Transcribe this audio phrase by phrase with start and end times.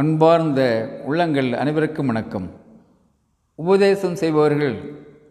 [0.00, 0.60] அன்பார்ந்த
[1.04, 2.50] உள்ளங்கள் அனைவருக்கும் வணக்கம்.
[3.54, 4.74] உபதேசம் செய்பவர்கள்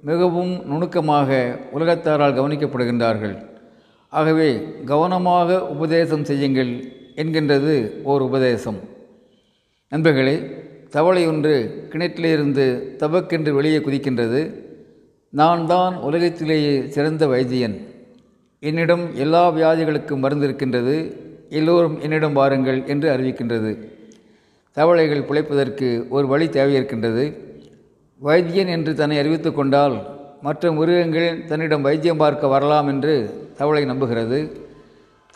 [0.02, 3.36] மிகவும் நுணுக்கமாக உலகத்தாரால் கவனிக்கப்படுகின்றார்கள்.
[4.10, 4.50] ஆகவே
[4.86, 6.72] கவனமாக உபதேசம் செய்யுங்கள்
[7.16, 8.80] என்கின்றது ஓர் உபதேசம்.
[9.90, 10.36] நண்பர்களே
[10.90, 12.66] தவளை ஒன்று கிணற்றிலிருந்து
[13.04, 14.42] தபக்கென்று வெளியே குதிக்கின்றது.
[15.30, 17.76] நான் தான் உலகத்திலேயே சிறந்த வைத்தியன்.
[18.60, 20.98] என்னிடம் எல்லா வியாதிகளுக்கும் மருந்திருக்கின்றது
[21.50, 23.74] எல்லோரும் என்னிடம் வாருங்கள் என்று அறிவிக்கின்றது.
[24.78, 27.24] தவளைகள் பிழைப்பதற்கு ஒரு வழி தேவை இருக்கின்றது
[28.22, 29.96] வைத்தியன் என்று தன்னை அறிவித்து கொண்டால்
[30.42, 33.14] மற்ற மிருகங்கள் தன்னிடம் வைத்தியம் பார்க்க வரலாம் என்று
[33.58, 34.52] தவளை நம்புகிறது.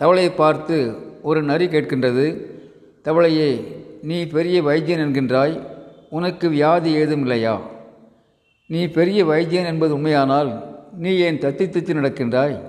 [0.02, 0.78] தவளையை பார்த்து
[1.22, 2.26] ஒரு நரி கேட்கின்றது
[3.04, 3.50] தவளையே
[4.02, 5.56] நீ பெரிய வைத்தியன் என்கின்றாய்
[6.10, 7.62] உனக்கு வியாதி ஏதும் இல்லையா?
[8.68, 10.52] நீ பெரிய வைத்தியன் என்பது உண்மையானால்
[10.98, 12.60] நீ ஏன் தத்தி தத்தி நடக்கின்றாய்?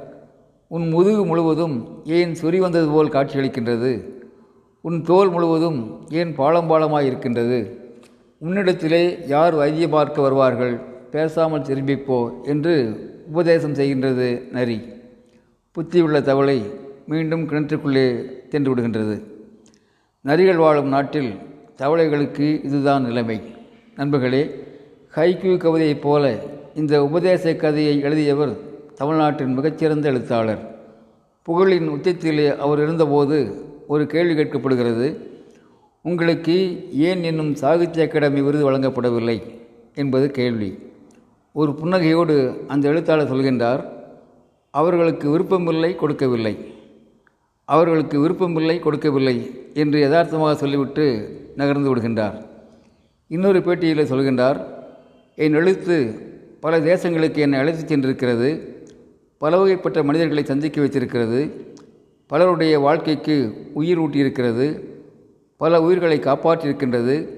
[0.69, 4.20] உன் முதுகு முழுவதும் ஏன் சொறி வந்தது போல் காட்சியளிக்கின்றது?
[4.83, 7.59] உன் தோல் முழுவதும் ஏன் பாலம் பாலமாய் இருக்கின்றது?
[8.45, 10.80] உன்னிடத்திலே யார் வைத்திய பார்க்க வருவார்கள்?
[11.10, 12.74] பேசாமல் திரும்பிப்போ என்று
[13.29, 14.82] உபதேசம் செய்கின்றது நரி.
[15.74, 16.71] புத்தியுள்ள தவளை
[17.07, 18.07] மீண்டும் கிணற்றுக்குள்ளே
[18.49, 19.23] சென்று விடுகின்றது.
[20.24, 21.38] நரிகள் வாழும் நாட்டில்
[21.77, 23.40] தவளைகளுக்கு இதுதான் நிலைமை.
[23.95, 24.43] நண்பர்களே
[25.16, 26.38] ஹைக்யூ கவிதையைப் போல
[26.74, 28.57] இந்த உபதேச கதையை எழுதியவர்
[28.95, 30.62] தமிழ்நாட்டின் மிகச்சிறந்த எழுத்தாளர்.
[31.49, 35.16] புகழின் உச்சத்திலே அவர் இருந்தபோது ஒரு கேள்வி கேட்கப்படுகிறது.
[36.02, 36.55] உங்களுக்கு
[36.93, 39.43] ஏன் இன்னும் சாகித்ய அகாடமி விருது வழங்கப்படவில்லை?
[39.95, 40.79] என்பது கேள்வி.
[41.52, 43.85] ஒரு புன்னகையோடு அந்த எழுத்தாளர் சொல்கின்றார்
[44.71, 46.57] அவர்களுக்கு விருப்பமில்லை கொடுக்கவில்லை.
[47.65, 51.07] அவர்களுக்கு விருப்பமில்லை கொடுக்கவில்லை என்று யதார்த்தமாக சொல்லிவிட்டு
[51.57, 52.46] நகர்ந்து விடுகின்றார்.
[53.29, 54.65] இன்னொரு பேட்டியில் சொல்கின்றார்
[55.37, 56.15] என் எழுத்து
[56.61, 58.61] பல தேசங்களுக்கு என்னை அழைத்து சென்றிருக்கிறது.
[59.38, 61.68] பல வகைப்பட்ட மனிதர்களை சந்திக்க வைத்திருக்கிறது.
[62.31, 63.37] பலருடைய வாழ்க்கைக்கு
[63.73, 64.81] உயிர் ஊட்டியிருக்கிறது
[65.56, 67.28] பல உயிர்களை காப்பாற்றியிருக்கின்றது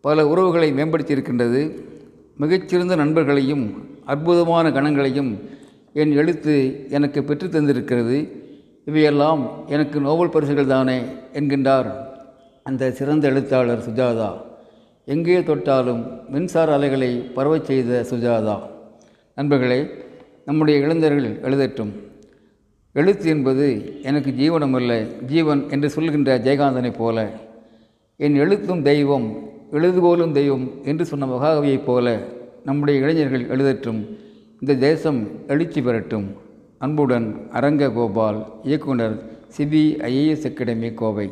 [0.00, 1.78] பல உறவுகளை மேம்படுத்தியிருக்கின்றது.
[2.36, 3.64] மிகச்சிறந்த நண்பர்களையும்
[4.04, 5.38] அற்புதமான கணங்களையும்
[5.92, 8.28] என் எழுத்து எனக்கு பெற்று தந்திருக்கிறது.
[8.84, 11.00] இவையெல்லாம் எனக்கு நோபல் பரிசுகள் தானே
[11.32, 11.90] என்கின்றார்
[12.62, 14.30] அந்த சிறந்த எழுத்தாளர் சுஜாதா.
[15.04, 18.58] எங்கே தொட்டாலும் மின்சார அலைகளை பரவச் செய்த சுஜாதா.
[19.34, 19.86] நண்பர்களே
[20.44, 22.08] நம்முடைய இளைஞர்கள் எழுதட்டும்.
[22.92, 27.30] எழுத்து என்பது எனக்கு ஜீவனம் அல்ல ஜீவன் என்று சொல்கின்ற ஜெயகாந்தனைப் போல.
[28.16, 32.26] என் எழுத்தும் தெய்வம் எழுதுகோலும் தெய்வம் என்று சொன்ன மகாகவியைப் போல
[32.64, 34.16] நம்முடைய இளைஞர்கள் எழுதட்டும்.
[34.60, 36.26] இந்த தேசம் எழுச்சி பெறட்டும்.
[36.78, 39.22] அன்புடன் அரங்க கோபால் இயக்குனர்
[39.56, 41.30] சிபிஐஏஎஸ் அகாடமி கோவை.